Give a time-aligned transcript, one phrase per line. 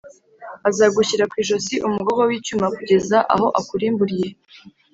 [0.69, 4.29] azagushyira ku ijosi umugogo w’icyuma kugeza aho akurimburiye.